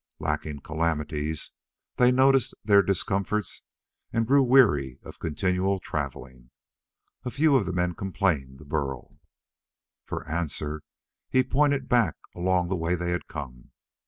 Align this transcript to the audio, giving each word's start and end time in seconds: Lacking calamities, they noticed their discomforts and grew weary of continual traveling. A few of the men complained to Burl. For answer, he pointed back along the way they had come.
Lacking 0.17 0.61
calamities, 0.61 1.51
they 1.97 2.11
noticed 2.11 2.55
their 2.63 2.81
discomforts 2.81 3.61
and 4.11 4.25
grew 4.25 4.41
weary 4.41 4.97
of 5.03 5.19
continual 5.19 5.77
traveling. 5.77 6.49
A 7.23 7.29
few 7.29 7.55
of 7.55 7.67
the 7.67 7.71
men 7.71 7.93
complained 7.93 8.57
to 8.57 8.65
Burl. 8.65 9.19
For 10.05 10.27
answer, 10.27 10.81
he 11.29 11.43
pointed 11.43 11.87
back 11.87 12.15
along 12.33 12.67
the 12.69 12.75
way 12.75 12.95
they 12.95 13.11
had 13.11 13.27
come. 13.27 13.73